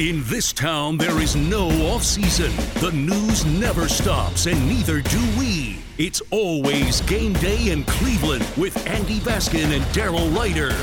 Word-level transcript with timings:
In 0.00 0.24
this 0.24 0.52
town, 0.52 0.96
there 0.96 1.20
is 1.20 1.36
no 1.36 1.68
off 1.86 2.02
season. 2.02 2.50
The 2.80 2.90
news 2.90 3.44
never 3.44 3.88
stops, 3.88 4.46
and 4.46 4.68
neither 4.68 5.00
do 5.00 5.20
we. 5.38 5.78
It's 5.98 6.20
always 6.32 7.00
game 7.02 7.34
day 7.34 7.70
in 7.70 7.84
Cleveland 7.84 8.44
with 8.56 8.76
Andy 8.88 9.20
Baskin 9.20 9.72
and 9.72 9.84
Daryl 9.94 10.36
Ruiter. 10.36 10.74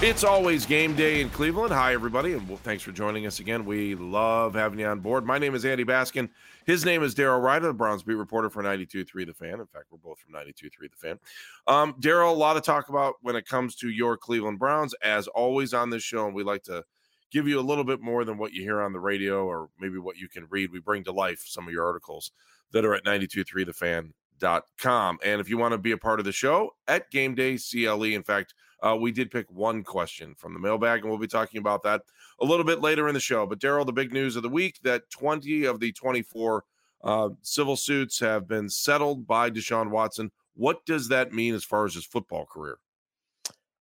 It's 0.00 0.22
always 0.22 0.64
game 0.64 0.94
day 0.94 1.22
in 1.22 1.30
Cleveland. 1.30 1.72
Hi, 1.72 1.92
everybody, 1.92 2.34
and 2.34 2.48
well, 2.48 2.56
thanks 2.56 2.84
for 2.84 2.92
joining 2.92 3.26
us 3.26 3.40
again. 3.40 3.64
We 3.64 3.96
love 3.96 4.54
having 4.54 4.78
you 4.78 4.86
on 4.86 5.00
board. 5.00 5.26
My 5.26 5.38
name 5.38 5.56
is 5.56 5.64
Andy 5.64 5.84
Baskin. 5.84 6.28
His 6.64 6.84
name 6.84 7.02
is 7.02 7.16
Daryl 7.16 7.42
Ruiter, 7.42 7.66
the 7.66 7.74
Browns 7.74 8.04
beat 8.04 8.14
reporter 8.14 8.48
for 8.48 8.62
92.3 8.62 9.26
The 9.26 9.34
Fan. 9.34 9.58
In 9.58 9.66
fact, 9.66 9.86
we're 9.90 9.98
both 9.98 10.20
from 10.20 10.34
92.3 10.34 10.70
The 10.88 10.96
Fan. 10.96 11.18
Um, 11.66 11.94
Daryl, 11.94 12.30
a 12.30 12.36
lot 12.36 12.54
to 12.54 12.60
talk 12.60 12.90
about 12.90 13.14
when 13.22 13.34
it 13.34 13.44
comes 13.44 13.74
to 13.76 13.90
your 13.90 14.16
Cleveland 14.16 14.60
Browns. 14.60 14.94
As 15.02 15.26
always 15.26 15.74
on 15.74 15.90
this 15.90 16.04
show, 16.04 16.26
and 16.26 16.34
we 16.36 16.44
like 16.44 16.62
to 16.64 16.84
give 17.32 17.48
you 17.48 17.58
a 17.58 17.62
little 17.62 17.84
bit 17.84 18.00
more 18.00 18.24
than 18.24 18.38
what 18.38 18.52
you 18.52 18.62
hear 18.62 18.80
on 18.80 18.92
the 18.92 19.00
radio 19.00 19.44
or 19.46 19.70
maybe 19.80 19.98
what 19.98 20.18
you 20.18 20.28
can 20.28 20.46
read. 20.50 20.70
We 20.70 20.78
bring 20.80 21.02
to 21.04 21.12
life 21.12 21.42
some 21.46 21.66
of 21.66 21.72
your 21.72 21.86
articles 21.86 22.32
that 22.72 22.84
are 22.84 22.94
at 22.94 23.04
923thefan.com. 23.04 25.18
And 25.24 25.40
if 25.40 25.48
you 25.48 25.56
want 25.56 25.72
to 25.72 25.78
be 25.78 25.92
a 25.92 25.98
part 25.98 26.18
of 26.18 26.26
the 26.26 26.32
show 26.32 26.74
at 26.86 27.10
Game 27.10 27.34
Day 27.34 27.56
CLE, 27.56 28.04
in 28.04 28.22
fact, 28.22 28.52
uh, 28.82 28.94
we 28.96 29.12
did 29.12 29.30
pick 29.30 29.50
one 29.50 29.82
question 29.84 30.34
from 30.36 30.52
the 30.54 30.60
mailbag, 30.60 31.00
and 31.00 31.08
we'll 31.08 31.18
be 31.18 31.28
talking 31.28 31.60
about 31.60 31.84
that 31.84 32.02
a 32.40 32.44
little 32.44 32.64
bit 32.64 32.80
later 32.80 33.06
in 33.08 33.14
the 33.14 33.20
show. 33.20 33.46
But 33.46 33.60
Daryl, 33.60 33.86
the 33.86 33.92
big 33.92 34.12
news 34.12 34.34
of 34.36 34.42
the 34.42 34.48
week 34.48 34.80
that 34.82 35.08
20 35.10 35.64
of 35.64 35.78
the 35.78 35.92
24 35.92 36.64
uh, 37.04 37.28
civil 37.42 37.76
suits 37.76 38.18
have 38.20 38.48
been 38.48 38.68
settled 38.68 39.26
by 39.26 39.50
Deshaun 39.50 39.90
Watson. 39.90 40.30
What 40.54 40.84
does 40.84 41.08
that 41.08 41.32
mean 41.32 41.54
as 41.54 41.64
far 41.64 41.84
as 41.84 41.94
his 41.94 42.04
football 42.04 42.44
career? 42.44 42.78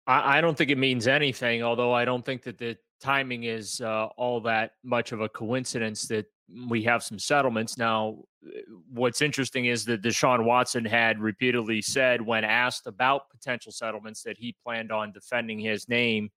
I, 0.06 0.38
I 0.38 0.41
don't 0.41 0.56
think 0.56 0.70
it 0.70 0.78
means 0.78 1.06
anything, 1.06 1.62
although 1.62 1.92
I 1.92 2.04
don't 2.04 2.25
think 2.25 2.42
that 2.42 2.58
the 2.58 2.76
timing 3.02 3.44
is 3.44 3.80
uh, 3.80 4.06
all 4.16 4.40
that 4.40 4.72
much 4.84 5.12
of 5.12 5.20
a 5.20 5.28
coincidence 5.28 6.06
that 6.06 6.26
we 6.68 6.82
have 6.82 7.02
some 7.02 7.18
settlements. 7.18 7.76
Now, 7.76 8.18
uh, 8.46 8.60
what's 8.92 9.22
interesting 9.22 9.66
is 9.66 9.84
that 9.86 10.02
Deshaun 10.02 10.44
Watson 10.44 10.84
had 10.84 11.20
repeatedly 11.20 11.82
said 11.82 12.20
when 12.20 12.44
asked 12.44 12.86
about 12.86 13.30
potential 13.30 13.72
settlements 13.72 14.22
that 14.22 14.38
he 14.38 14.54
planned 14.64 14.92
on 14.92 15.12
defending 15.12 15.58
his 15.58 15.88
name 15.88 16.30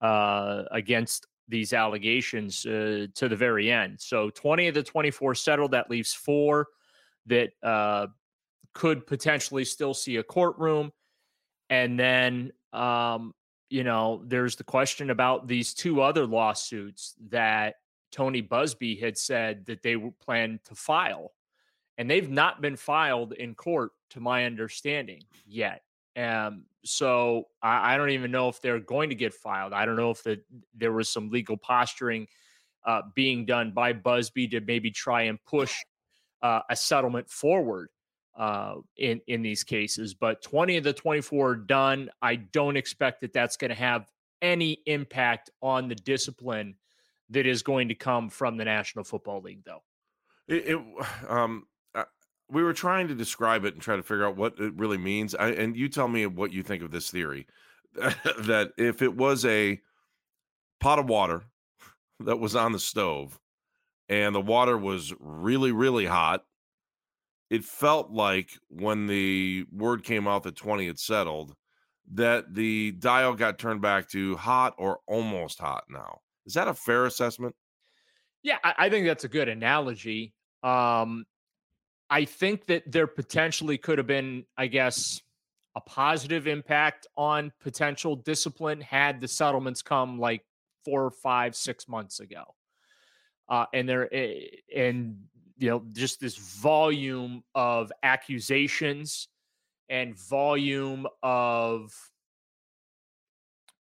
uh, 0.00 0.64
against 0.70 1.26
these 1.48 1.72
allegations 1.72 2.66
uh, 2.66 3.06
to 3.14 3.28
the 3.28 3.36
very 3.36 3.70
end. 3.70 4.00
So 4.00 4.30
20 4.30 4.68
of 4.68 4.74
the 4.74 4.82
24 4.82 5.34
settled. 5.34 5.70
That 5.70 5.90
leaves 5.90 6.12
four 6.12 6.66
that 7.26 7.50
uh, 7.62 8.08
could 8.74 9.06
potentially 9.06 9.64
still 9.64 9.94
see 9.94 10.16
a 10.16 10.22
courtroom. 10.22 10.92
And 11.70 11.98
then 11.98 12.52
um, 12.72 13.32
you 13.68 13.84
know, 13.84 14.22
there's 14.24 14.56
the 14.56 14.64
question 14.64 15.10
about 15.10 15.48
these 15.48 15.74
two 15.74 16.00
other 16.00 16.26
lawsuits 16.26 17.14
that 17.30 17.76
Tony 18.12 18.42
Buzbee 18.42 19.00
had 19.00 19.18
said 19.18 19.66
that 19.66 19.82
they 19.82 19.96
planned 19.96 20.60
to 20.64 20.74
file, 20.74 21.32
and 21.98 22.10
they've 22.10 22.30
not 22.30 22.60
been 22.60 22.76
filed 22.76 23.32
in 23.32 23.54
court, 23.54 23.92
to 24.10 24.20
my 24.20 24.44
understanding, 24.44 25.24
yet. 25.44 25.82
Um, 26.16 26.64
so 26.84 27.48
I, 27.60 27.94
I 27.94 27.96
don't 27.96 28.10
even 28.10 28.30
know 28.30 28.48
if 28.48 28.60
they're 28.62 28.80
going 28.80 29.10
to 29.10 29.16
get 29.16 29.34
filed. 29.34 29.72
I 29.72 29.84
don't 29.84 29.96
know 29.96 30.10
if 30.10 30.22
the, 30.22 30.40
there 30.74 30.92
was 30.92 31.08
some 31.08 31.28
legal 31.28 31.56
posturing 31.56 32.28
uh, 32.84 33.02
being 33.14 33.44
done 33.44 33.72
by 33.72 33.92
Buzbee 33.92 34.50
to 34.52 34.60
maybe 34.60 34.90
try 34.90 35.22
and 35.22 35.44
push 35.44 35.74
uh, 36.42 36.60
a 36.70 36.76
settlement 36.76 37.28
forward 37.28 37.88
uh, 38.36 38.76
in 38.96 39.20
in 39.26 39.42
these 39.42 39.64
cases. 39.64 40.14
But 40.14 40.42
20 40.42 40.76
of 40.76 40.84
the 40.84 40.92
24 40.92 41.50
are 41.50 41.56
done. 41.56 42.10
I 42.20 42.36
don't 42.36 42.76
expect 42.76 43.22
that 43.22 43.32
that's 43.32 43.56
going 43.56 43.70
to 43.70 43.74
have 43.74 44.06
any 44.42 44.78
impact 44.86 45.50
on 45.62 45.88
the 45.88 45.94
discipline 45.94 46.74
that 47.30 47.46
is 47.46 47.62
going 47.62 47.88
to 47.88 47.94
come 47.94 48.28
from 48.28 48.56
the 48.56 48.64
National 48.64 49.04
Football 49.04 49.42
League, 49.42 49.64
though. 49.64 49.82
It, 50.48 50.68
it 50.68 50.78
um, 51.28 51.66
uh, 51.94 52.04
we 52.50 52.62
were 52.62 52.74
trying 52.74 53.08
to 53.08 53.14
describe 53.14 53.64
it 53.64 53.74
and 53.74 53.82
try 53.82 53.96
to 53.96 54.02
figure 54.02 54.26
out 54.26 54.36
what 54.36 54.58
it 54.58 54.74
really 54.76 54.98
means. 54.98 55.34
I, 55.34 55.48
and 55.50 55.76
you 55.76 55.88
tell 55.88 56.08
me 56.08 56.26
what 56.26 56.52
you 56.52 56.62
think 56.62 56.82
of 56.82 56.90
this 56.90 57.10
theory 57.10 57.46
that 57.94 58.72
if 58.76 59.02
it 59.02 59.16
was 59.16 59.44
a 59.44 59.80
pot 60.80 60.98
of 60.98 61.08
water 61.08 61.44
that 62.20 62.38
was 62.38 62.54
on 62.54 62.72
the 62.72 62.78
stove 62.78 63.40
and 64.08 64.34
the 64.34 64.40
water 64.40 64.76
was 64.78 65.14
really, 65.18 65.72
really 65.72 66.06
hot 66.06 66.44
it 67.50 67.64
felt 67.64 68.10
like 68.10 68.50
when 68.68 69.06
the 69.06 69.64
word 69.72 70.04
came 70.04 70.26
out 70.26 70.42
that 70.44 70.56
20 70.56 70.86
had 70.86 70.98
settled 70.98 71.54
that 72.12 72.54
the 72.54 72.92
dial 72.92 73.34
got 73.34 73.58
turned 73.58 73.80
back 73.80 74.08
to 74.08 74.36
hot 74.36 74.74
or 74.78 75.00
almost 75.06 75.58
hot 75.58 75.84
now. 75.88 76.20
Is 76.44 76.54
that 76.54 76.68
a 76.68 76.74
fair 76.74 77.06
assessment? 77.06 77.54
Yeah, 78.42 78.58
I, 78.62 78.74
I 78.78 78.90
think 78.90 79.06
that's 79.06 79.24
a 79.24 79.28
good 79.28 79.48
analogy. 79.48 80.32
Um, 80.62 81.26
I 82.08 82.24
think 82.24 82.66
that 82.66 82.84
there 82.90 83.08
potentially 83.08 83.78
could 83.78 83.98
have 83.98 84.06
been, 84.06 84.44
I 84.56 84.68
guess, 84.68 85.20
a 85.74 85.80
positive 85.80 86.46
impact 86.46 87.06
on 87.16 87.52
potential 87.60 88.16
discipline 88.16 88.80
had 88.80 89.20
the 89.20 89.28
settlements 89.28 89.82
come 89.82 90.18
like 90.18 90.44
four, 90.84 91.10
five, 91.10 91.56
six 91.56 91.88
months 91.88 92.20
ago. 92.20 92.44
Uh, 93.48 93.66
and 93.74 93.88
there, 93.88 94.12
eh, 94.14 94.42
and 94.74 95.16
you 95.58 95.70
know, 95.70 95.82
just 95.92 96.20
this 96.20 96.36
volume 96.36 97.42
of 97.54 97.90
accusations 98.02 99.28
and 99.88 100.18
volume 100.18 101.06
of 101.22 101.92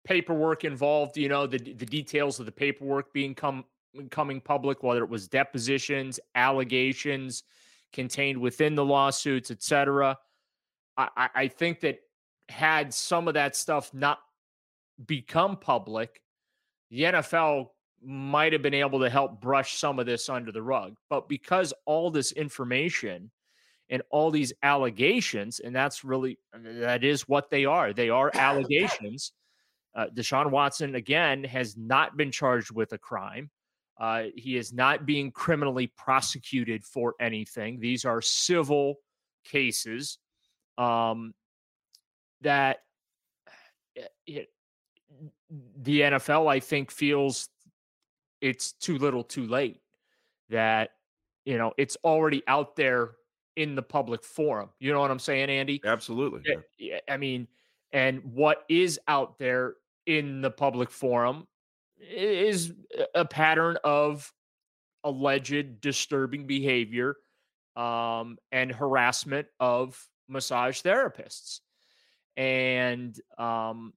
paperwork 0.06 0.64
involved, 0.64 1.18
you 1.18 1.30
know, 1.30 1.48
the 1.48 1.58
the 1.58 1.86
details 1.86 2.40
of 2.40 2.46
the 2.46 2.52
paperwork 2.52 3.12
being 3.14 3.36
come 3.36 3.66
coming 4.12 4.40
public, 4.40 4.84
whether 4.84 5.04
it 5.04 5.10
was 5.10 5.28
depositions, 5.28 6.20
allegations 6.36 7.44
contained 7.94 8.38
within 8.38 8.76
the 8.76 8.86
lawsuits, 8.86 9.52
etc. 9.52 10.18
I, 10.98 11.30
I 11.36 11.48
think 11.48 11.82
that 11.82 12.00
had 12.50 12.94
some 12.94 13.28
of 13.28 13.34
that 13.34 13.56
stuff 13.56 13.94
not 13.94 14.20
become 15.06 15.58
public, 15.58 16.22
the 16.90 17.02
NFL 17.02 17.70
might 18.06 18.54
have 18.54 18.62
been 18.62 18.74
able 18.74 19.00
to 19.00 19.10
help 19.10 19.42
brush 19.42 19.78
some 19.78 20.00
of 20.00 20.06
this 20.06 20.30
under 20.30 20.52
the 20.52 20.62
rug. 20.62 20.96
But 21.10 21.28
because 21.28 21.74
all 21.86 22.12
this 22.12 22.32
information 22.32 23.32
and 23.90 24.02
all 24.10 24.32
these 24.32 24.54
allegations, 24.64 25.60
and 25.60 25.76
that's 25.76 26.04
really 26.04 26.40
that 26.54 27.04
is 27.04 27.28
what 27.28 27.50
they 27.50 27.66
are. 27.66 27.94
They 27.94 28.10
are 28.10 28.32
allegations. 28.34 29.34
Uh, 29.96 30.08
Deshaun 30.14 30.52
Watson, 30.52 30.96
again, 30.96 31.44
has 31.44 31.78
not 31.78 32.18
been 32.18 32.32
charged 32.32 32.72
with 32.72 32.92
a 32.94 32.98
crime. 32.98 33.50
Uh, 33.98 34.24
he 34.36 34.58
is 34.58 34.74
not 34.74 35.06
being 35.06 35.32
criminally 35.32 35.88
prosecuted 35.96 36.84
for 36.84 37.16
anything. 37.20 37.80
These 37.80 38.04
are 38.04 38.22
civil 38.22 38.96
cases 39.46 40.18
um, 40.78 41.34
that 42.42 42.80
it, 43.96 44.12
eh, 44.28 44.44
the 45.82 46.02
NFL, 46.02 46.52
I 46.52 46.60
think, 46.60 46.92
feels 46.92 47.48
it's 48.42 48.74
too 48.74 48.98
little 48.98 49.24
too 49.24 49.48
late. 49.48 49.82
That, 50.50 50.92
you 51.46 51.58
know, 51.58 51.74
it's 51.78 51.98
already 52.04 52.44
out 52.48 52.76
there 52.76 53.12
in 53.56 53.76
the 53.76 53.82
public 53.82 54.24
forum. 54.24 54.70
You 54.80 54.94
know 54.94 55.00
what 55.00 55.12
I'm 55.12 55.20
saying, 55.20 55.50
Andy? 55.50 55.82
Absolutely. 55.84 56.42
Yeah. 56.78 57.00
I 57.10 57.18
mean, 57.18 57.48
and 57.92 58.22
what 58.24 58.66
is 58.70 59.00
out 59.08 59.40
there 59.40 59.76
in 60.06 60.42
the 60.42 60.52
public 60.52 60.92
forum 60.92 61.48
is 62.00 62.74
a 63.16 63.26
pattern 63.26 63.78
of 63.84 64.32
alleged 65.04 65.82
disturbing 65.82 66.46
behavior 66.46 67.16
um, 67.76 68.38
and 68.52 68.72
harassment 68.72 69.48
of 69.60 70.08
massage 70.28 70.82
therapists. 70.82 71.62
And 72.38 73.18
um, 73.38 73.94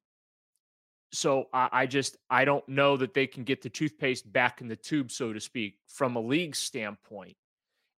so 1.13 1.47
I, 1.53 1.69
I, 1.73 1.87
just 1.87 2.17
I 2.29 2.45
don't 2.45 2.69
know 2.69 2.97
that 2.97 3.15
they 3.15 3.27
can 3.27 3.45
get 3.45 3.63
the 3.63 3.71
toothpaste 3.71 4.31
back 4.31 4.61
in 4.61 4.69
the 4.69 4.77
tube, 4.77 5.11
so 5.11 5.33
to 5.33 5.41
speak, 5.41 5.79
from 5.87 6.17
a 6.17 6.21
league 6.21 6.55
standpoint. 6.55 7.37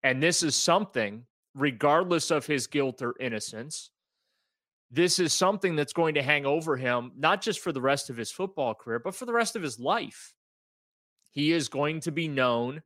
And 0.03 0.21
this 0.21 0.43
is 0.43 0.55
something, 0.55 1.25
regardless 1.55 2.31
of 2.31 2.45
his 2.45 2.67
guilt 2.67 3.01
or 3.01 3.15
innocence, 3.19 3.89
this 4.91 5.19
is 5.19 5.33
something 5.33 5.75
that's 5.75 5.93
going 5.93 6.15
to 6.15 6.23
hang 6.23 6.45
over 6.45 6.75
him, 6.75 7.11
not 7.17 7.41
just 7.41 7.59
for 7.59 7.71
the 7.71 7.81
rest 7.81 8.09
of 8.09 8.17
his 8.17 8.31
football 8.31 8.73
career, 8.73 8.99
but 8.99 9.15
for 9.15 9.25
the 9.25 9.33
rest 9.33 9.55
of 9.55 9.61
his 9.61 9.79
life. 9.79 10.33
He 11.31 11.51
is 11.51 11.69
going 11.69 11.99
to 12.01 12.11
be 12.11 12.27
known, 12.27 12.81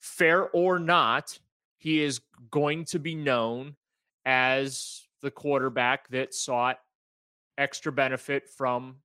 fair 0.00 0.48
or 0.48 0.78
not, 0.78 1.38
he 1.76 2.02
is 2.02 2.20
going 2.50 2.86
to 2.86 2.98
be 2.98 3.14
known 3.14 3.76
as 4.24 5.02
the 5.20 5.30
quarterback 5.30 6.08
that 6.08 6.32
sought 6.32 6.78
extra 7.58 7.92
benefit 7.92 8.48
from 8.48 8.96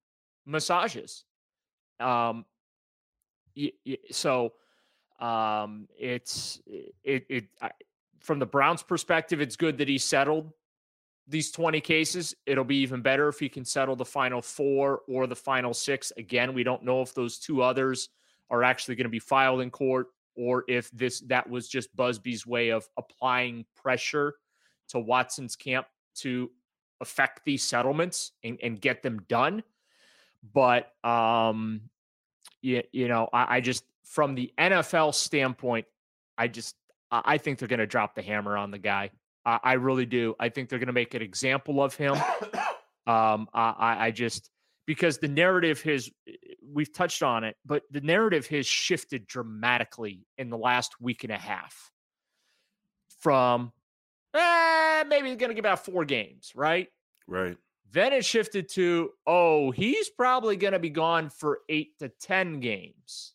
massages. 0.50 1.24
Um, 2.00 2.46
so 4.12 4.54
um, 5.19 5.88
it's 5.98 6.62
it, 6.66 7.25
it 7.30 7.46
I, 7.62 7.72
from 8.19 8.40
the 8.40 8.46
Browns' 8.46 8.84
perspective, 8.84 9.42
it's 9.42 9.56
good 9.56 9.78
that 9.78 9.88
he 9.88 9.98
settled 9.98 10.51
these 11.28 11.51
20 11.51 11.80
cases. 11.81 12.36
It'll 12.46 12.63
be 12.63 12.78
even 12.78 13.01
better 13.01 13.28
if 13.28 13.40
he 13.40 13.50
can 13.50 13.66
settle 13.66 13.96
the 13.96 14.06
final 14.06 14.42
four 14.42 15.01
or 15.07 15.28
the 15.28 15.36
final 15.36 15.74
six. 15.74 16.12
Again, 16.18 16.54
we 16.54 16.63
don't 16.63 16.84
know 16.84 17.01
if 17.01 17.13
those 17.13 17.38
two 17.38 17.62
others 17.62 18.10
are 18.50 18.63
actually 18.63 18.96
going 18.96 19.06
to 19.06 19.10
be 19.10 19.19
filed 19.19 19.62
in 19.62 19.69
court 19.69 20.07
or 20.36 20.63
if 20.68 20.90
this 20.92 21.19
that 21.22 21.50
was 21.50 21.68
just 21.68 21.96
Buzbee's 21.96 22.48
way 22.48 22.69
of 22.69 22.88
applying 22.98 23.66
pressure 23.75 24.36
to 24.90 25.00
Watson's 25.00 25.56
camp 25.56 25.86
to 26.16 26.50
affect 27.01 27.42
these 27.46 27.63
settlements 27.63 28.31
and, 28.44 28.57
and 28.63 28.80
get 28.81 29.04
them 29.04 29.22
done. 29.28 29.63
But 30.53 30.91
um 31.03 31.81
you, 32.62 32.83
you 32.91 33.07
know, 33.07 33.30
I, 33.31 33.57
I 33.57 33.62
just 33.62 33.83
from 34.06 34.36
the 34.36 34.51
NFL 34.57 35.13
standpoint, 35.13 35.86
I 36.38 36.47
just 36.47 36.75
I 37.12 37.38
think 37.38 37.59
they're 37.59 37.68
gonna 37.68 37.88
drop 37.88 38.15
the 38.15 38.21
hammer 38.21 38.57
on 38.57 38.71
the 38.71 38.80
guy. 38.80 39.12
I, 39.45 39.59
I 39.63 39.74
really 39.74 40.06
do. 40.06 40.36
I 40.39 40.50
think 40.50 40.69
they're 40.69 40.80
going 40.80 40.88
to 40.88 40.94
make 40.94 41.13
an 41.13 41.21
example 41.21 41.81
of 41.81 41.95
him. 41.95 42.15
Um, 43.07 43.47
I, 43.56 43.97
I 44.07 44.12
just 44.12 44.51
because 44.86 45.18
the 45.18 45.27
narrative 45.27 45.81
has 45.81 46.12
we've 46.63 46.94
touched 46.94 47.24
on 47.24 47.44
it, 47.44 47.56
but 47.65 47.81
the 47.89 48.01
narrative 48.01 48.45
has 48.47 48.68
shifted 48.68 49.25
dramatically 49.25 50.27
in 50.38 50.51
the 50.51 50.57
last 50.57 51.01
week 51.01 51.24
and 51.24 51.33
a 51.33 51.38
half. 51.38 51.89
From 53.21 53.71
eh, 54.36 55.03
maybe 55.07 55.30
he's 55.30 55.38
going 55.38 55.50
to 55.50 55.56
give 55.56 55.65
out 55.65 55.83
four 55.83 56.06
games, 56.06 56.51
right? 56.53 56.88
Right. 57.25 57.57
Then 57.91 58.13
it 58.13 58.24
shifted 58.25 58.69
to, 58.69 59.12
oh, 59.25 59.71
he's 59.71 60.09
probably 60.09 60.56
going 60.56 60.74
to 60.74 60.80
be 60.80 60.89
gone 60.89 61.30
for 61.30 61.62
eight 61.69 61.97
to 62.00 62.09
10 62.09 62.59
games. 62.59 63.33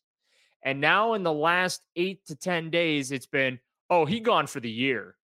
And 0.62 0.80
now 0.80 1.14
in 1.14 1.22
the 1.22 1.32
last 1.32 1.82
eight 1.96 2.24
to 2.26 2.36
10 2.36 2.70
days, 2.70 3.10
it's 3.10 3.26
been, 3.26 3.58
oh, 3.90 4.04
he 4.04 4.20
gone 4.20 4.46
for 4.46 4.60
the 4.60 4.70
year. 4.70 5.16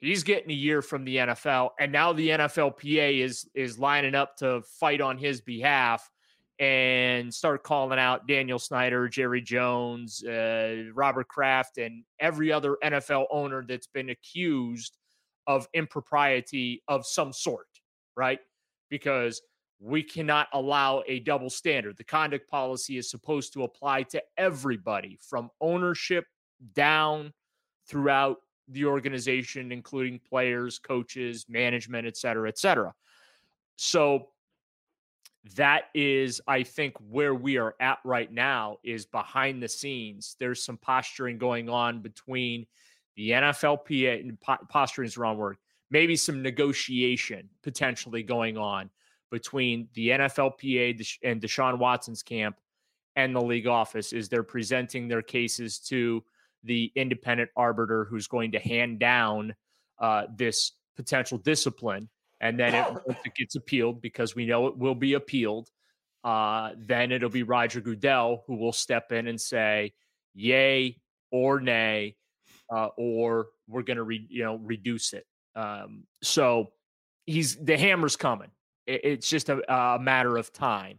He's 0.00 0.22
getting 0.22 0.50
a 0.50 0.54
year 0.54 0.82
from 0.82 1.04
the 1.04 1.16
NFL, 1.16 1.70
and 1.80 1.90
now 1.90 2.12
the 2.12 2.28
NFLPA 2.28 3.20
is 3.20 3.48
is 3.54 3.78
lining 3.78 4.14
up 4.14 4.36
to 4.38 4.60
fight 4.78 5.00
on 5.00 5.16
his 5.16 5.40
behalf 5.40 6.10
and 6.58 7.32
start 7.32 7.64
calling 7.64 7.98
out 7.98 8.28
Daniel 8.28 8.58
Snyder, 8.58 9.08
Jerry 9.08 9.40
Jones, 9.40 10.22
uh, 10.22 10.84
Robert 10.92 11.28
Kraft, 11.28 11.78
and 11.78 12.04
every 12.20 12.52
other 12.52 12.76
NFL 12.84 13.26
owner 13.30 13.64
that's 13.66 13.86
been 13.86 14.10
accused 14.10 14.98
of 15.46 15.66
impropriety 15.72 16.82
of 16.86 17.06
some 17.06 17.32
sort, 17.32 17.66
right? 18.14 18.40
Because 18.90 19.42
we 19.80 20.02
cannot 20.02 20.48
allow 20.52 21.02
a 21.06 21.20
double 21.20 21.50
standard. 21.50 21.96
The 21.96 22.04
conduct 22.04 22.48
policy 22.48 22.96
is 22.96 23.10
supposed 23.10 23.52
to 23.52 23.64
apply 23.64 24.04
to 24.04 24.22
everybody 24.38 25.18
from 25.20 25.50
ownership 25.60 26.24
down 26.74 27.32
throughout 27.86 28.38
the 28.68 28.86
organization, 28.86 29.72
including 29.72 30.20
players, 30.26 30.78
coaches, 30.78 31.44
management, 31.48 32.06
et 32.06 32.16
cetera, 32.16 32.48
et 32.48 32.56
cetera. 32.56 32.94
So 33.76 34.28
that 35.56 35.84
is, 35.94 36.40
I 36.46 36.62
think, 36.62 36.94
where 37.10 37.34
we 37.34 37.58
are 37.58 37.74
at 37.80 37.98
right 38.04 38.32
now 38.32 38.78
is 38.82 39.04
behind 39.04 39.62
the 39.62 39.68
scenes. 39.68 40.36
There's 40.40 40.64
some 40.64 40.78
posturing 40.78 41.36
going 41.36 41.68
on 41.68 42.00
between 42.00 42.64
the 43.16 43.30
NFLPA, 43.30 44.20
and 44.20 44.38
posturing 44.70 45.06
is 45.06 45.14
the 45.14 45.20
wrong 45.20 45.36
word, 45.36 45.58
maybe 45.94 46.16
some 46.16 46.42
negotiation 46.42 47.48
potentially 47.62 48.24
going 48.24 48.58
on 48.58 48.90
between 49.30 49.86
the 49.94 50.08
NFLPA 50.08 51.18
and 51.22 51.40
Deshaun 51.40 51.78
Watson's 51.78 52.20
camp 52.20 52.56
and 53.14 53.32
the 53.32 53.40
league 53.40 53.68
office 53.68 54.12
is 54.12 54.28
they're 54.28 54.42
presenting 54.42 55.06
their 55.06 55.22
cases 55.22 55.78
to 55.78 56.24
the 56.64 56.90
independent 56.96 57.48
arbiter 57.56 58.06
who's 58.06 58.26
going 58.26 58.50
to 58.50 58.58
hand 58.58 58.98
down 58.98 59.54
uh, 60.00 60.24
this 60.36 60.72
potential 60.96 61.38
discipline. 61.38 62.08
And 62.40 62.58
then 62.58 62.74
it, 62.74 62.92
once 63.06 63.20
it 63.24 63.36
gets 63.36 63.54
appealed, 63.54 64.02
because 64.02 64.34
we 64.34 64.46
know 64.46 64.66
it 64.66 64.76
will 64.76 64.96
be 64.96 65.14
appealed, 65.14 65.70
uh, 66.24 66.72
then 66.76 67.12
it'll 67.12 67.30
be 67.30 67.44
Roger 67.44 67.80
Goodell 67.80 68.42
who 68.48 68.56
will 68.56 68.72
step 68.72 69.12
in 69.12 69.28
and 69.28 69.40
say, 69.40 69.92
yay 70.34 70.98
or 71.30 71.60
nay, 71.60 72.16
uh, 72.74 72.88
or 72.96 73.46
we're 73.68 73.82
going 73.82 73.98
to 73.98 74.02
re- 74.02 74.26
you 74.28 74.42
know 74.42 74.56
reduce 74.56 75.12
it. 75.12 75.24
Um, 75.56 76.04
so 76.22 76.72
he's 77.26 77.56
the 77.56 77.76
hammer's 77.76 78.16
coming. 78.16 78.50
It, 78.86 79.00
it's 79.04 79.28
just 79.28 79.48
a, 79.48 79.72
a, 79.72 79.98
matter 79.98 80.36
of 80.36 80.52
time, 80.52 80.98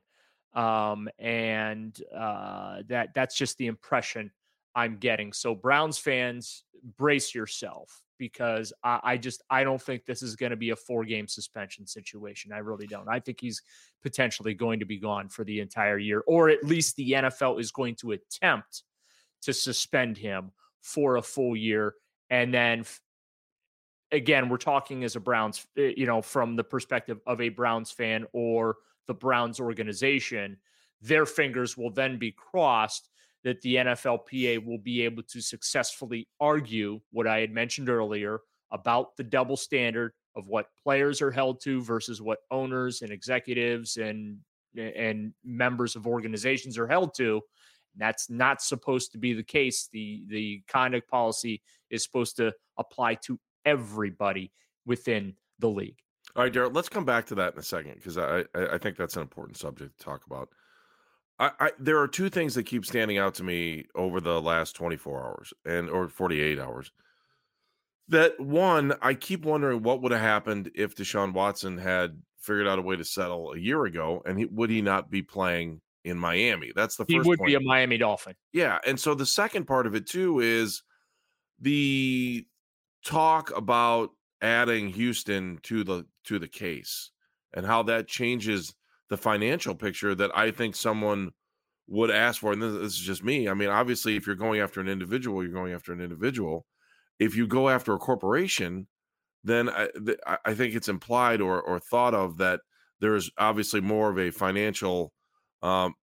um, 0.54 1.10
and 1.20 1.98
uh, 2.16 2.84
that 2.88 3.14
that's 3.14 3.36
just 3.36 3.58
the 3.58 3.68
impression 3.68 4.32
I'm 4.76 4.98
getting. 4.98 5.34
So 5.34 5.56
Browns 5.56 5.98
fans, 5.98 6.64
brace 6.98 7.34
yourself 7.34 8.02
because 8.18 8.72
I, 8.84 9.00
I 9.04 9.18
just 9.18 9.44
I 9.50 9.64
don't 9.64 9.82
think 9.82 10.06
this 10.06 10.22
is 10.22 10.36
going 10.36 10.52
to 10.52 10.56
be 10.56 10.70
a 10.70 10.76
four 10.76 11.04
game 11.06 11.28
suspension 11.28 11.86
situation. 11.86 12.52
I 12.52 12.60
really 12.60 12.88
don't. 12.88 13.10
I 13.10 13.20
think 13.20 13.40
he's 13.42 13.62
potentially 14.04 14.54
going 14.54 14.80
to 14.80 14.86
be 14.86 14.98
gone 14.98 15.30
for 15.30 15.44
the 15.44 15.60
entire 15.60 15.98
year, 15.98 16.24
or 16.28 16.50
at 16.50 16.64
least 16.64 16.96
the 16.96 17.12
NFL 17.12 17.60
is 17.60 17.72
going 17.72 17.96
to 17.96 18.12
attempt 18.12 18.84
to 19.44 19.54
suspend 19.54 20.18
him 20.18 20.52
for 20.82 21.18
a 21.18 21.22
full 21.22 21.56
year. 21.56 21.96
And 22.30 22.54
then 22.54 22.86
again, 24.16 24.50
we're 24.50 24.58
talking 24.58 25.04
as 25.04 25.16
a 25.16 25.20
Browns, 25.20 25.68
eh, 25.78 25.94
you 25.96 26.06
know, 26.06 26.22
from 26.22 26.56
the 26.56 26.64
perspective 26.64 27.20
of 27.28 27.42
a 27.42 27.50
Browns 27.50 27.92
fan 27.92 28.26
or 28.34 28.78
the 29.08 29.14
Browns 29.14 29.60
organization, 29.60 30.58
their 31.02 31.26
fingers 31.26 31.78
will 31.78 31.92
then 31.92 32.18
be 32.18 32.32
crossed 32.32 33.10
that 33.44 33.62
the 33.62 33.76
NFLPA 33.76 34.66
will 34.66 34.80
be 34.80 35.04
able 35.04 35.22
to 35.24 35.40
successfully 35.40 36.28
argue 36.40 37.00
what 37.12 37.28
I 37.28 37.40
had 37.40 37.52
mentioned 37.52 37.90
earlier 37.90 38.40
about 38.72 39.16
the 39.18 39.24
double 39.24 39.58
standard 39.58 40.14
of 40.36 40.48
what 40.48 40.70
players 40.82 41.22
are 41.22 41.32
held 41.32 41.62
to 41.62 41.82
versus 41.82 42.22
what 42.22 42.40
owners 42.50 43.02
and 43.02 43.12
executives 43.12 43.98
and 43.98 44.40
and 44.76 45.34
members 45.46 45.96
of 45.96 46.06
organizations 46.06 46.78
are 46.78 46.88
held 46.88 47.14
to. 47.16 47.42
That's 47.96 48.30
not 48.30 48.62
supposed 48.62 49.14
to 49.14 49.18
be 49.18 49.34
the 49.34 49.44
case. 49.44 49.88
The 49.94 50.26
the 50.28 50.64
conduct 50.68 51.10
policy 51.10 51.62
is 51.90 52.04
supposed 52.04 52.36
to 52.38 52.52
apply 52.78 53.16
to 53.26 53.40
everybody 53.66 54.52
within 54.86 55.34
the 55.60 55.70
league. 55.70 55.98
All 56.36 56.44
right, 56.44 56.52
Daryl, 56.52 56.74
let's 56.76 56.90
come 56.90 57.06
back 57.06 57.26
to 57.28 57.36
that 57.36 57.54
in 57.54 57.60
a 57.60 57.64
second 57.64 57.96
because 57.96 58.18
I, 58.18 58.44
I 58.56 58.78
think 58.78 58.98
that's 58.98 59.16
an 59.16 59.22
important 59.22 59.58
subject 59.58 59.98
to 59.98 60.04
talk 60.04 60.26
about. 60.26 60.50
I, 61.40 61.52
I, 61.60 61.72
there 61.80 62.00
are 62.00 62.08
two 62.08 62.30
things 62.30 62.56
that 62.56 62.64
keep 62.64 62.86
standing 62.86 63.18
out 63.18 63.36
to 63.36 63.44
me 63.44 63.86
over 63.96 64.20
the 64.20 64.42
last 64.42 64.76
24 64.76 65.24
hours 65.24 65.54
and 65.66 65.90
or 65.90 66.08
48 66.08 66.60
hours. 66.60 66.92
That 68.08 68.40
one, 68.40 68.94
I 69.02 69.16
keep 69.16 69.46
wondering 69.46 69.82
what 69.82 70.02
would 70.02 70.12
have 70.12 70.22
happened 70.22 70.72
if 70.76 70.96
Deshaun 70.96 71.34
Watson 71.34 71.78
had 71.78 72.22
figured 72.40 72.68
out 72.68 72.80
a 72.80 72.82
way 72.82 72.96
to 72.96 73.04
settle 73.04 73.54
a 73.54 73.58
year 73.58 73.86
ago, 73.86 74.22
and 74.26 74.38
he, 74.38 74.46
would 74.46 74.70
he 74.70 74.82
not 74.82 75.10
be 75.10 75.24
playing 75.24 75.82
in 76.04 76.18
Miami? 76.18 76.72
That's 76.76 76.96
the 76.96 77.06
he 77.08 77.18
first. 77.18 77.28
would 77.28 77.40
point. 77.40 77.48
be 77.48 77.56
a 77.56 77.60
Miami 77.60 77.98
Dolphin. 77.98 78.36
Yeah, 78.54 78.78
and 78.86 79.00
so 79.00 79.16
the 79.16 79.26
second 79.26 79.66
part 79.66 79.88
of 79.88 79.96
it 79.96 80.08
too 80.08 80.40
is 80.40 80.84
the 81.60 82.46
talk 83.06 83.56
about 83.56 84.10
adding 84.42 84.90
Houston 84.90 85.60
to 85.64 85.84
the 85.84 86.06
to 86.26 86.40
the 86.40 86.48
case 86.48 87.12
and 87.54 87.66
how 87.66 87.84
that 87.84 88.08
changes 88.08 88.76
the 89.10 89.18
financial 89.18 89.76
picture 89.76 90.16
that 90.16 90.36
I 90.36 90.52
think 90.52 90.76
someone 90.76 91.32
would 91.88 92.10
ask 92.10 92.42
for. 92.42 92.52
And 92.52 92.62
this, 92.62 92.74
this 92.74 92.94
is 92.94 93.00
just 93.00 93.24
me. 93.24 93.48
I 93.48 93.54
mean, 93.54 93.70
obviously, 93.70 94.16
if 94.16 94.26
you're 94.26 94.36
going 94.36 94.60
after 94.60 94.82
an 94.82 94.90
individual, 94.90 95.44
you're 95.44 95.54
going 95.54 95.74
after 95.74 95.94
an 95.94 96.02
individual. 96.02 96.66
If 97.20 97.36
you 97.36 97.48
go 97.48 97.70
after 97.70 97.94
a 97.94 98.00
corporation, 98.00 98.88
then 99.44 99.70
I, 99.70 99.88
th- 100.06 100.20
I 100.44 100.54
think 100.56 100.76
it's 100.76 100.90
implied 100.90 101.40
or 101.40 101.62
or 101.62 101.80
thought 101.80 102.16
of 102.16 102.38
that 102.38 102.62
there's 103.00 103.30
obviously 103.38 103.82
more 103.82 104.10
of 104.10 104.18
a 104.18 104.32
financial 104.32 105.14
um, 105.62 105.94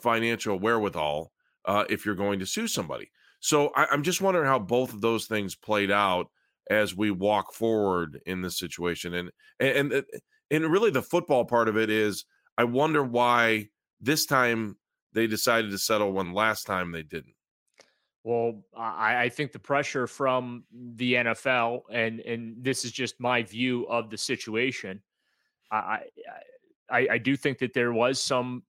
financial 0.00 0.58
wherewithal 0.58 1.32
uh, 1.64 1.84
if 1.88 2.06
you're 2.06 2.14
going 2.14 2.38
to 2.38 2.46
sue 2.46 2.68
somebody. 2.68 3.10
So 3.44 3.72
I, 3.76 3.84
I'm 3.92 4.02
just 4.02 4.22
wondering 4.22 4.46
how 4.46 4.58
both 4.58 4.94
of 4.94 5.02
those 5.02 5.26
things 5.26 5.54
played 5.54 5.90
out 5.90 6.30
as 6.70 6.96
we 6.96 7.10
walk 7.10 7.52
forward 7.52 8.18
in 8.24 8.40
this 8.40 8.58
situation, 8.58 9.12
and 9.12 9.30
and 9.60 9.92
and, 9.92 10.04
and 10.50 10.72
really 10.72 10.90
the 10.90 11.02
football 11.02 11.44
part 11.44 11.68
of 11.68 11.76
it 11.76 11.90
is 11.90 12.24
I 12.56 12.64
wonder 12.64 13.04
why 13.04 13.68
this 14.00 14.24
time 14.24 14.78
they 15.12 15.26
decided 15.26 15.70
to 15.72 15.76
settle 15.76 16.12
when 16.12 16.32
last 16.32 16.64
time 16.64 16.90
they 16.90 17.02
didn't. 17.02 17.34
Well, 18.22 18.62
I, 18.74 19.24
I, 19.24 19.28
think 19.28 19.52
the 19.52 19.58
pressure 19.58 20.06
from 20.06 20.64
the 20.72 21.12
NFL, 21.12 21.82
and 21.92 22.20
and 22.20 22.56
this 22.64 22.86
is 22.86 22.92
just 22.92 23.20
my 23.20 23.42
view 23.42 23.86
of 23.88 24.08
the 24.08 24.16
situation. 24.16 25.02
I 25.70 26.04
I, 26.90 27.08
I 27.10 27.18
do 27.18 27.36
think 27.36 27.58
that 27.58 27.74
there 27.74 27.92
was 27.92 28.22
some 28.22 28.62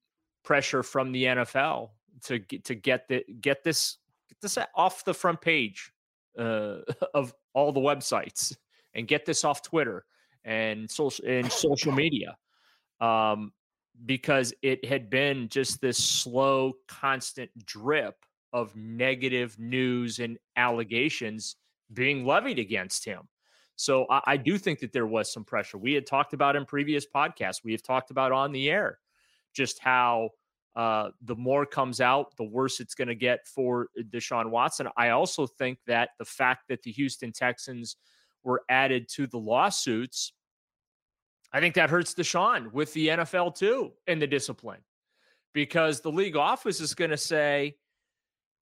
pressure 0.44 0.84
from 0.84 1.14
the 1.14 1.24
NFL 1.24 1.92
to 2.24 2.40
get 2.40 2.66
to 2.66 2.76
get 2.76 3.08
the 3.08 3.24
get 3.40 3.64
this 3.64 4.00
get 4.42 4.42
this 4.42 4.58
off 4.76 5.06
the 5.06 5.14
front 5.14 5.42
page 5.42 5.92
uh, 6.38 6.78
of 7.14 7.34
all 7.54 7.72
the 7.72 7.80
websites 7.80 8.56
and 8.94 9.08
get 9.08 9.26
this 9.26 9.44
off 9.44 9.62
Twitter 9.62 10.06
and 10.44 10.90
social 10.90 11.26
and 11.26 11.52
social 11.52 11.92
media. 11.92 12.38
Um, 13.02 13.52
because 14.06 14.54
it 14.62 14.84
had 14.84 15.10
been 15.10 15.48
just 15.48 15.80
this 15.80 15.98
slow, 15.98 16.74
constant 16.88 17.50
drip 17.66 18.16
of 18.52 18.76
negative 18.76 19.58
news 19.58 20.20
and 20.20 20.38
allegations 20.58 21.56
being 21.94 22.26
levied 22.26 22.60
against 22.60 23.06
him. 23.06 23.22
So 23.78 24.06
I, 24.10 24.22
I, 24.28 24.38
do 24.38 24.58
think 24.58 24.80
that 24.80 24.92
there 24.92 25.08
was 25.08 25.32
some 25.32 25.46
pressure. 25.46 25.78
We 25.78 25.94
had 25.94 26.06
talked 26.06 26.34
about 26.34 26.58
in 26.58 26.66
previous 26.66 27.06
podcasts, 27.06 27.64
we 27.64 27.72
have 27.72 27.84
talked 27.84 28.12
about 28.12 28.34
on 28.34 28.52
the 28.52 28.70
air 28.70 29.00
just 29.54 29.80
how 29.80 30.30
uh, 30.76 31.10
the 31.22 31.36
more 31.36 31.66
comes 31.66 32.02
out, 32.02 32.36
the 32.36 32.44
worse 32.44 32.80
it's 32.80 32.96
going 32.96 33.08
to 33.08 33.16
get 33.16 33.48
for 33.48 33.88
Deshaun 34.10 34.50
Watson. 34.50 34.90
I 34.98 35.10
also 35.10 35.48
think 35.48 35.80
that 35.88 36.10
the 36.20 36.26
fact 36.26 36.68
that 36.68 36.84
the 36.84 36.92
Houston 36.92 37.32
Texans 37.32 37.96
were 38.44 38.64
added 38.70 39.08
to 39.10 39.26
the 39.26 39.38
lawsuits, 39.38 40.34
I 41.54 41.62
think 41.62 41.76
that 41.76 41.90
hurts 41.90 42.14
Deshaun 42.14 42.74
with 42.74 42.92
the 42.94 43.08
NFL 43.08 43.56
too 43.56 43.94
in 44.08 44.20
the 44.20 44.28
discipline 44.28 44.82
because 45.54 46.02
the 46.02 46.12
league 46.12 46.36
office 46.36 46.82
is 46.82 46.94
going 46.94 47.12
to 47.12 47.18
say, 47.18 47.78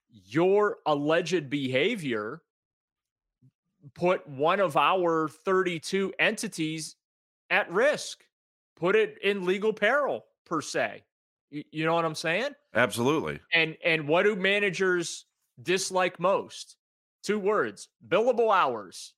your 0.10 0.77
alleged 0.86 1.50
behavior 1.50 2.43
put 3.96 4.27
one 4.29 4.60
of 4.60 4.77
our 4.77 5.27
32 5.27 6.13
entities 6.20 6.96
at 7.50 7.72
risk, 7.72 8.24
put 8.75 8.96
it 8.96 9.17
in 9.24 9.46
legal 9.46 9.74
peril 9.74 10.24
per 10.46 10.62
se. 10.62 11.03
You, 11.54 11.64
you 11.72 11.86
know 11.86 11.94
what 11.94 12.04
I'm 12.04 12.16
saying? 12.16 12.50
Absolutely. 12.74 13.40
And 13.54 13.78
and 13.86 14.08
what 14.08 14.24
do 14.24 14.36
managers 14.36 15.26
dislike 15.62 16.20
most? 16.20 16.76
Two 17.22 17.40
words: 17.40 17.90
billable 18.06 18.54
hours. 18.54 19.14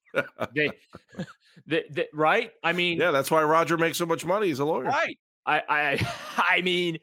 they, 0.54 0.70
they, 1.66 1.86
they, 1.90 2.08
right? 2.14 2.52
I 2.62 2.74
mean, 2.74 3.00
yeah, 3.00 3.12
that's 3.12 3.32
why 3.32 3.42
Roger 3.44 3.78
makes 3.78 3.98
so 3.98 4.06
much 4.06 4.26
money. 4.26 4.48
He's 4.48 4.60
a 4.60 4.66
lawyer, 4.66 4.84
right? 4.84 5.18
I 5.46 5.62
I 5.70 6.14
I 6.58 6.62
mean, 6.62 6.98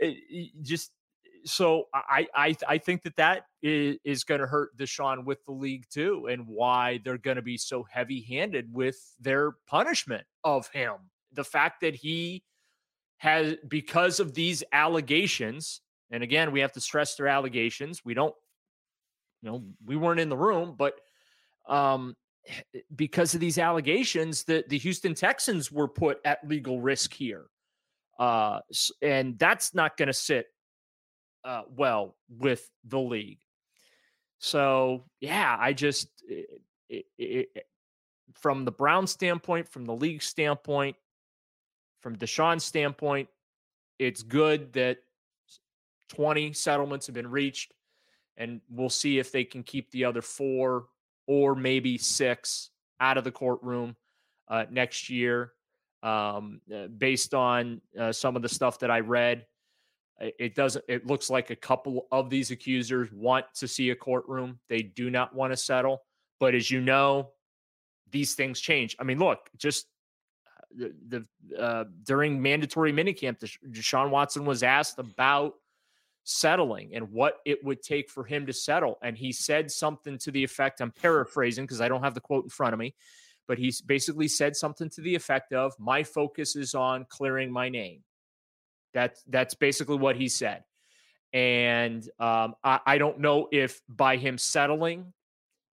eh, 0.00 0.12
it, 0.28 0.50
just 0.62 0.92
so 1.46 1.84
I 1.94 2.26
I 2.34 2.56
I 2.68 2.78
think 2.78 3.02
that 3.04 3.16
that 3.16 3.46
is, 3.62 3.96
is 4.04 4.24
going 4.24 4.42
to 4.42 4.46
hurt 4.46 4.76
Deshaun 4.76 5.24
with 5.24 5.42
the 5.46 5.52
league 5.52 5.86
too, 5.88 6.26
and 6.30 6.46
why 6.46 7.00
they're 7.02 7.16
going 7.16 7.36
to 7.36 7.42
be 7.42 7.56
so 7.56 7.82
heavy-handed 7.90 8.74
with 8.74 9.14
their 9.20 9.52
punishment 9.66 10.26
of 10.44 10.68
him. 10.68 10.96
The 11.32 11.44
fact 11.44 11.80
that 11.80 11.94
he 11.94 12.42
has 13.18 13.56
because 13.66 14.20
of 14.20 14.34
these 14.34 14.62
allegations, 14.72 15.80
and 16.10 16.22
again, 16.22 16.52
we 16.52 16.60
have 16.60 16.72
to 16.72 16.80
stress 16.80 17.14
their 17.16 17.28
allegations. 17.28 18.04
We 18.04 18.14
don't, 18.14 18.34
you 19.42 19.50
know, 19.50 19.64
we 19.84 19.96
weren't 19.96 20.20
in 20.20 20.28
the 20.28 20.36
room, 20.36 20.74
but 20.76 20.94
um, 21.68 22.16
because 22.94 23.34
of 23.34 23.40
these 23.40 23.58
allegations, 23.58 24.44
that 24.44 24.68
the 24.68 24.78
Houston 24.78 25.14
Texans 25.14 25.72
were 25.72 25.88
put 25.88 26.18
at 26.24 26.46
legal 26.46 26.80
risk 26.80 27.12
here. 27.12 27.46
Uh, 28.18 28.60
and 29.02 29.38
that's 29.38 29.74
not 29.74 29.96
going 29.96 30.06
to 30.06 30.12
sit 30.12 30.46
uh, 31.44 31.62
well 31.68 32.16
with 32.28 32.68
the 32.84 32.98
league. 32.98 33.40
So 34.38 35.04
yeah, 35.20 35.56
I 35.58 35.72
just 35.72 36.08
it, 36.28 36.46
it, 36.88 37.06
it, 37.18 37.66
from 38.34 38.64
the 38.64 38.72
Brown 38.72 39.06
standpoint, 39.06 39.68
from 39.68 39.84
the 39.84 39.94
league 39.94 40.22
standpoint, 40.22 40.96
from 42.06 42.16
Deshaun's 42.16 42.62
standpoint, 42.62 43.28
it's 43.98 44.22
good 44.22 44.74
that 44.74 44.98
20 46.10 46.52
settlements 46.52 47.06
have 47.08 47.16
been 47.16 47.28
reached, 47.28 47.74
and 48.36 48.60
we'll 48.70 48.88
see 48.88 49.18
if 49.18 49.32
they 49.32 49.42
can 49.42 49.64
keep 49.64 49.90
the 49.90 50.04
other 50.04 50.22
four 50.22 50.84
or 51.26 51.56
maybe 51.56 51.98
six 51.98 52.70
out 53.00 53.18
of 53.18 53.24
the 53.24 53.32
courtroom 53.32 53.96
uh, 54.46 54.66
next 54.70 55.10
year. 55.10 55.50
Um, 56.04 56.60
uh, 56.72 56.86
based 56.86 57.34
on 57.34 57.80
uh, 57.98 58.12
some 58.12 58.36
of 58.36 58.42
the 58.42 58.48
stuff 58.48 58.78
that 58.78 58.90
I 58.92 59.00
read, 59.00 59.44
it 60.20 60.54
doesn't, 60.54 60.84
it 60.86 61.08
looks 61.08 61.28
like 61.28 61.50
a 61.50 61.56
couple 61.56 62.06
of 62.12 62.30
these 62.30 62.52
accusers 62.52 63.10
want 63.10 63.46
to 63.56 63.66
see 63.66 63.90
a 63.90 63.96
courtroom. 63.96 64.60
They 64.68 64.82
do 64.82 65.10
not 65.10 65.34
want 65.34 65.52
to 65.52 65.56
settle. 65.56 66.04
But 66.38 66.54
as 66.54 66.70
you 66.70 66.80
know, 66.80 67.30
these 68.12 68.34
things 68.34 68.60
change. 68.60 68.94
I 69.00 69.02
mean, 69.02 69.18
look, 69.18 69.50
just 69.56 69.86
the, 70.76 71.26
uh, 71.58 71.84
during 72.04 72.40
mandatory 72.40 72.92
minicamp, 72.92 73.38
Deshaun 73.70 74.10
Watson 74.10 74.44
was 74.44 74.62
asked 74.62 74.98
about 74.98 75.54
settling 76.24 76.94
and 76.94 77.12
what 77.12 77.38
it 77.44 77.64
would 77.64 77.82
take 77.82 78.10
for 78.10 78.24
him 78.24 78.46
to 78.46 78.52
settle. 78.52 78.98
And 79.00 79.16
he 79.16 79.32
said 79.32 79.70
something 79.70 80.18
to 80.18 80.30
the 80.30 80.44
effect, 80.44 80.80
I'm 80.80 80.90
paraphrasing 80.90 81.64
because 81.64 81.80
I 81.80 81.88
don't 81.88 82.02
have 82.02 82.14
the 82.14 82.20
quote 82.20 82.44
in 82.44 82.50
front 82.50 82.72
of 82.72 82.78
me, 82.78 82.94
but 83.46 83.58
he 83.58 83.72
basically 83.86 84.28
said 84.28 84.56
something 84.56 84.90
to 84.90 85.00
the 85.00 85.14
effect 85.14 85.52
of, 85.52 85.72
My 85.78 86.02
focus 86.02 86.56
is 86.56 86.74
on 86.74 87.06
clearing 87.08 87.52
my 87.52 87.68
name. 87.68 88.02
That's 88.92 89.22
that's 89.28 89.54
basically 89.54 89.98
what 89.98 90.16
he 90.16 90.28
said. 90.28 90.64
And 91.32 92.02
um, 92.18 92.54
I, 92.64 92.80
I 92.86 92.98
don't 92.98 93.20
know 93.20 93.48
if 93.52 93.80
by 93.88 94.16
him 94.16 94.38
settling 94.38 95.12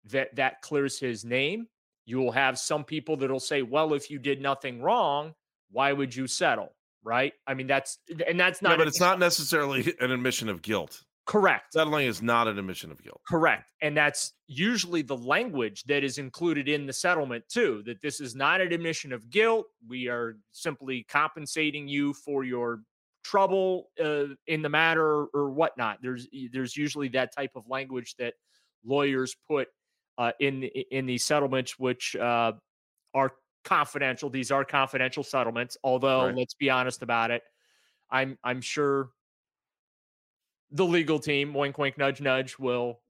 that 0.07 0.35
that 0.37 0.63
clears 0.63 0.99
his 0.99 1.25
name. 1.25 1.69
You 2.09 2.19
will 2.19 2.33
have 2.33 2.59
some 2.59 2.85
people 2.85 3.19
that'll 3.19 3.39
say, 3.39 3.61
"Well, 3.61 3.93
if 3.93 4.11
you 4.11 4.19
did 4.19 4.41
nothing 4.41 4.81
wrong, 4.81 5.35
why 5.71 5.93
would 5.93 6.17
you 6.17 6.27
settle?" 6.27 6.75
Right? 7.05 7.35
I 7.47 7.53
mean, 7.53 7.67
that's 7.67 7.99
and 8.27 8.41
that's 8.41 8.63
not. 8.63 8.71
Yeah, 8.71 8.77
but 8.79 8.89
it's 8.89 9.01
not 9.01 9.19
necessarily 9.19 9.95
an 10.01 10.11
admission 10.11 10.49
of 10.49 10.63
guilt. 10.63 11.05
Correct. 11.27 11.75
Settling 11.75 12.07
is 12.07 12.23
not 12.23 12.49
an 12.49 12.59
admission 12.59 12.91
of 12.91 13.03
guilt. 13.03 13.21
Correct. 13.29 13.71
And 13.83 13.95
that's 13.95 14.33
usually 14.47 15.03
the 15.03 15.19
language 15.19 15.85
that 15.85 16.03
is 16.03 16.17
included 16.17 16.71
in 16.71 16.87
the 16.87 16.93
settlement, 16.95 17.45
too, 17.51 17.83
that 17.85 18.01
this 18.01 18.19
is 18.19 18.35
not 18.35 18.63
an 18.63 18.73
admission 18.73 19.13
of 19.13 19.29
guilt. 19.29 19.67
We 19.87 20.09
are 20.09 20.39
simply 20.53 21.05
compensating 21.07 21.87
you 21.87 22.15
for 22.15 22.45
your 22.45 22.81
trouble 23.23 23.91
uh, 24.03 24.29
in 24.47 24.63
the 24.63 24.71
matter 24.71 25.27
or 25.27 25.51
whatnot. 25.51 25.99
There's 26.01 26.27
there's 26.51 26.75
usually 26.75 27.09
that 27.09 27.35
type 27.37 27.53
of 27.57 27.69
language 27.69 28.15
that 28.19 28.33
lawyers 28.83 29.37
put 29.47 29.69
uh, 30.19 30.33
in 30.41 30.65
in 30.65 31.07
these 31.07 31.25
settlements, 31.25 31.79
which 31.79 32.17
uh, 32.17 32.53
are 33.15 33.33
confidential. 33.65 34.29
These 34.29 34.51
are 34.51 34.65
confidential 34.65 35.23
settlements. 35.23 35.77
Although, 35.83 36.27
right. 36.27 36.35
let's 36.35 36.55
be 36.55 36.69
honest 36.69 37.03
about 37.03 37.31
it, 37.31 37.43
I'm 38.11 38.37
I'm 38.45 38.61
sure 38.61 39.11
the 40.73 40.85
legal 40.85 41.19
team, 41.19 41.55
wink, 41.55 41.79
wink, 41.79 41.97
nudge, 41.97 42.21
nudge, 42.21 42.59
will 42.59 43.01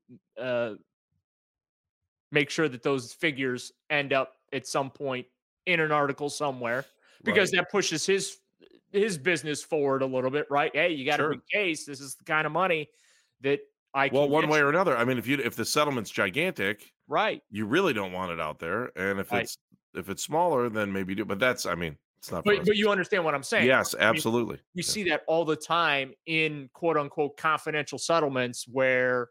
uh, 0.40 0.74
make 2.30 2.50
sure 2.50 2.68
that 2.68 2.82
those 2.82 3.12
figures 3.12 3.72
end 3.90 4.12
up 4.12 4.34
at 4.52 4.66
some 4.66 4.90
point 4.90 5.26
in 5.66 5.80
an 5.80 5.92
article 5.92 6.30
somewhere 6.30 6.84
because 7.24 7.52
right. 7.52 7.62
that 7.62 7.70
pushes 7.70 8.06
his 8.06 8.38
his 8.92 9.18
business 9.18 9.62
forward 9.62 10.02
a 10.02 10.06
little 10.06 10.30
bit, 10.30 10.46
right? 10.50 10.70
Hey, 10.74 10.92
you 10.92 11.04
got 11.04 11.16
sure. 11.16 11.32
a 11.32 11.34
big 11.34 11.46
case. 11.52 11.84
This 11.84 12.00
is 12.00 12.14
the 12.14 12.24
kind 12.24 12.46
of 12.46 12.52
money 12.52 12.88
that 13.42 13.60
I 13.94 14.10
well, 14.12 14.28
one 14.28 14.48
way 14.48 14.60
or 14.60 14.68
another. 14.68 14.96
I 14.96 15.04
mean, 15.04 15.18
if 15.18 15.26
you 15.26 15.38
if 15.38 15.56
the 15.56 15.64
settlement's 15.64 16.10
gigantic, 16.10 16.92
right, 17.08 17.42
you 17.50 17.66
really 17.66 17.92
don't 17.92 18.12
want 18.12 18.32
it 18.32 18.40
out 18.40 18.58
there. 18.58 18.90
And 18.96 19.18
if 19.18 19.32
right. 19.32 19.42
it's 19.42 19.58
if 19.94 20.08
it's 20.08 20.22
smaller, 20.22 20.68
then 20.68 20.92
maybe 20.92 21.14
do. 21.14 21.24
But 21.24 21.38
that's, 21.38 21.66
I 21.66 21.74
mean, 21.74 21.96
It's 22.18 22.30
not. 22.30 22.44
But, 22.44 22.64
but 22.64 22.76
you 22.76 22.90
understand 22.90 23.24
what 23.24 23.34
I'm 23.34 23.42
saying? 23.42 23.66
Yes, 23.66 23.94
I 23.94 23.98
mean, 23.98 24.08
absolutely. 24.08 24.56
you 24.74 24.82
Yeah. 24.82 24.90
see 24.90 25.08
that 25.08 25.22
all 25.26 25.44
the 25.44 25.56
time 25.56 26.12
in 26.26 26.68
quote 26.72 26.96
unquote 26.96 27.36
confidential 27.36 27.98
settlements 27.98 28.66
where 28.68 29.30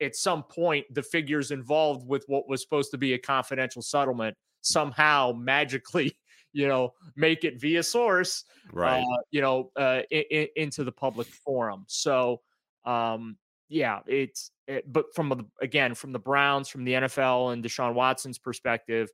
at 0.00 0.16
some 0.16 0.42
point 0.44 0.86
the 0.94 1.02
figures 1.02 1.50
involved 1.50 2.06
with 2.08 2.24
what 2.26 2.48
was 2.48 2.62
supposed 2.62 2.90
to 2.92 2.98
be 2.98 3.14
a 3.14 3.18
confidential 3.18 3.82
settlement 3.82 4.36
somehow 4.62 5.32
magically 5.36 6.16
you 6.52 6.66
know 6.66 6.92
make 7.16 7.44
it 7.44 7.60
via 7.60 7.82
source 7.82 8.44
right. 8.72 9.00
uh, 9.02 9.16
you 9.30 9.40
know 9.40 9.70
uh, 9.76 10.00
into 10.10 10.84
the 10.84 10.92
public 10.92 11.26
forum 11.28 11.84
so 11.86 12.40
um 12.84 13.36
yeah 13.70 14.00
it's 14.06 14.50
it, 14.68 14.92
but 14.92 15.06
from 15.14 15.30
the 15.30 15.44
again 15.62 15.94
from 15.94 16.12
the 16.12 16.18
browns 16.18 16.68
from 16.68 16.84
the 16.84 16.92
nfl 16.92 17.52
and 17.54 17.64
deshaun 17.64 17.94
watson's 17.94 18.38
perspective 18.38 19.08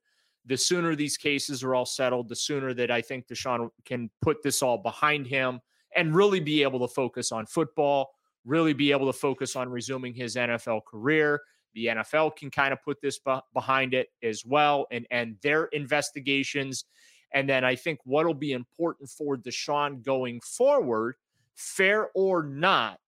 the 0.46 0.56
sooner 0.56 0.96
these 0.96 1.16
cases 1.16 1.62
are 1.62 1.74
all 1.74 1.86
settled 1.86 2.28
the 2.28 2.34
sooner 2.34 2.74
that 2.74 2.90
i 2.90 3.00
think 3.00 3.28
deshaun 3.28 3.68
can 3.84 4.10
put 4.20 4.42
this 4.42 4.62
all 4.62 4.78
behind 4.78 5.26
him 5.26 5.60
and 5.94 6.16
really 6.16 6.40
be 6.40 6.64
able 6.64 6.80
to 6.80 6.92
focus 6.92 7.30
on 7.30 7.46
football 7.46 8.10
really 8.46 8.72
be 8.72 8.92
able 8.92 9.12
to 9.12 9.18
focus 9.18 9.56
on 9.56 9.68
resuming 9.68 10.14
his 10.14 10.36
nfl 10.36 10.82
career. 10.84 11.42
The 11.74 11.86
nfl 11.86 12.34
can 12.34 12.50
kind 12.50 12.72
of 12.72 12.82
put 12.82 13.02
this 13.02 13.18
be- 13.18 13.40
behind 13.52 13.92
it 13.92 14.08
as 14.22 14.46
well 14.46 14.86
and 14.90 15.06
and 15.10 15.36
their 15.42 15.64
investigations. 15.66 16.84
And 17.32 17.48
then 17.48 17.64
I 17.64 17.74
think 17.74 17.98
what'll 18.04 18.32
be 18.32 18.52
important 18.52 19.10
for 19.10 19.36
Deshaun 19.36 20.02
going 20.02 20.40
forward, 20.40 21.16
fair 21.56 22.08
or 22.14 22.44
not, 22.44 22.98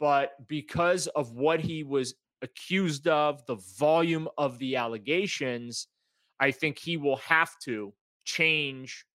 but 0.00 0.32
because 0.48 1.06
of 1.08 1.32
what 1.32 1.60
he 1.60 1.82
was 1.82 2.14
accused 2.42 3.08
of, 3.08 3.44
the 3.46 3.56
volume 3.78 4.28
of 4.38 4.58
the 4.58 4.76
allegations, 4.76 5.88
I 6.40 6.50
think 6.50 6.78
he 6.78 6.96
will 6.96 7.16
have 7.16 7.58
to 7.60 7.92
change 8.24 9.06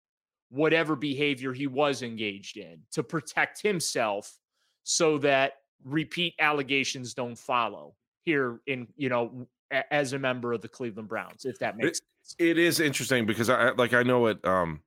whatever 0.49 0.95
behavior 0.95 1.53
he 1.53 1.67
was 1.67 2.01
engaged 2.01 2.57
in 2.57 2.79
to 2.91 3.03
protect 3.03 3.61
himself 3.61 4.37
so 4.83 5.17
that 5.19 5.53
repeat 5.83 6.33
allegations 6.39 7.13
don't 7.13 7.37
follow 7.37 7.95
here 8.23 8.59
in, 8.67 8.87
you 8.97 9.09
know, 9.09 9.47
as 9.91 10.13
a 10.13 10.19
member 10.19 10.53
of 10.53 10.61
the 10.61 10.67
Cleveland 10.67 11.07
Browns, 11.07 11.45
if 11.45 11.59
that 11.59 11.77
makes 11.77 11.99
sense. 11.99 12.35
it 12.39 12.57
is 12.57 12.79
interesting 12.79 13.25
because 13.25 13.49
I 13.49 13.71
like 13.71 13.93
I 13.93 14.01
know 14.01 14.25
it 14.27 14.43
um 14.43 14.81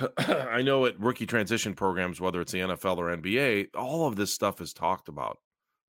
I 0.18 0.62
know 0.62 0.86
at 0.86 0.98
rookie 0.98 1.26
transition 1.26 1.74
programs, 1.74 2.20
whether 2.20 2.40
it's 2.40 2.52
the 2.52 2.60
NFL 2.60 2.98
or 2.98 3.16
NBA, 3.16 3.68
all 3.76 4.06
of 4.06 4.16
this 4.16 4.32
stuff 4.32 4.60
is 4.60 4.72
talked 4.72 5.08
about, 5.08 5.38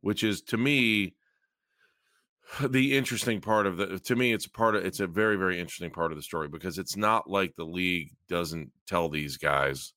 which 0.01 0.23
is 0.23 0.41
to 0.43 0.57
me 0.57 1.15
the 2.69 2.97
interesting 2.97 3.41
part 3.41 3.65
of 3.65 3.77
the 3.77 3.99
to 3.99 4.15
me 4.15 4.33
it's 4.33 4.45
a 4.45 4.49
part 4.49 4.75
of 4.75 4.85
it's 4.85 4.99
a 4.99 5.07
very 5.07 5.35
very 5.35 5.59
interesting 5.59 5.91
part 5.91 6.11
of 6.11 6.17
the 6.17 6.21
story 6.21 6.47
because 6.47 6.77
it's 6.77 6.97
not 6.97 7.29
like 7.29 7.55
the 7.55 7.63
league 7.63 8.11
doesn't 8.27 8.71
tell 8.87 9.09
these 9.09 9.37
guys 9.37 9.93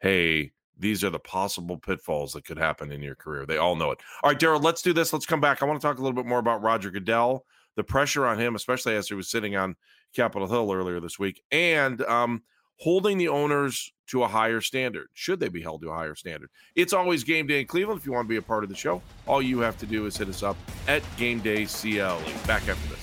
hey 0.00 0.50
these 0.78 1.04
are 1.04 1.10
the 1.10 1.18
possible 1.18 1.76
pitfalls 1.76 2.32
that 2.32 2.46
could 2.46 2.56
happen 2.56 2.90
in 2.90 3.02
your 3.02 3.14
career. 3.14 3.44
They 3.44 3.58
all 3.58 3.76
know 3.76 3.90
it. 3.90 3.98
All 4.22 4.30
right 4.30 4.38
daryl 4.38 4.62
let's 4.62 4.82
do 4.82 4.92
this. 4.92 5.12
Let's 5.12 5.26
come 5.26 5.40
back. 5.40 5.62
I 5.62 5.66
want 5.66 5.80
to 5.80 5.86
talk 5.86 5.98
a 5.98 6.02
little 6.02 6.16
bit 6.16 6.26
more 6.26 6.38
about 6.38 6.62
roger 6.62 6.90
goodell 6.90 7.44
the 7.76 7.84
pressure 7.84 8.26
on 8.26 8.38
him 8.38 8.54
especially 8.54 8.96
as 8.96 9.08
he 9.08 9.14
was 9.14 9.30
sitting 9.30 9.56
on 9.56 9.76
capitol 10.14 10.48
hill 10.48 10.72
earlier 10.72 11.00
this 11.00 11.18
week 11.18 11.40
and 11.52 12.02
um 12.02 12.42
holding 12.80 13.18
the 13.18 13.28
owners 13.28 13.92
to 14.08 14.22
a 14.24 14.28
higher 14.28 14.60
standard. 14.60 15.08
Should 15.14 15.38
they 15.38 15.48
be 15.48 15.62
held 15.62 15.82
to 15.82 15.90
a 15.90 15.94
higher 15.94 16.14
standard? 16.14 16.50
It's 16.74 16.92
always 16.92 17.22
game 17.22 17.46
day 17.46 17.60
in 17.60 17.66
cleveland. 17.66 18.00
If 18.00 18.06
you 18.06 18.12
want 18.12 18.24
to 18.24 18.28
be 18.28 18.36
a 18.36 18.42
part 18.42 18.64
of 18.64 18.70
the 18.70 18.76
show 18.76 19.02
all 19.26 19.40
you 19.40 19.60
have 19.60 19.78
to 19.78 19.86
do 19.86 20.06
is 20.06 20.16
hit 20.16 20.28
us 20.28 20.42
up 20.42 20.56
at 20.88 21.02
game 21.16 21.40
day 21.40 21.66
cle 21.66 22.20
back 22.46 22.68
after 22.68 22.88
this 22.88 22.99